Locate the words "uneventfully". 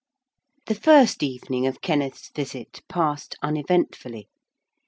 3.43-4.29